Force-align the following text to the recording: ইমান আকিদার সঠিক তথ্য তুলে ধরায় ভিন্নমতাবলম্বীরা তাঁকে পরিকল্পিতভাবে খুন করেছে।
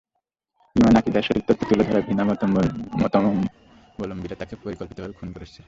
ইমান 0.75 0.93
আকিদার 0.99 1.23
সঠিক 1.27 1.43
তথ্য 1.49 1.61
তুলে 1.69 1.83
ধরায় 1.87 2.05
ভিন্নমতাবলম্বীরা 2.07 4.35
তাঁকে 4.41 4.55
পরিকল্পিতভাবে 4.63 5.15
খুন 5.19 5.29
করেছে। 5.35 5.59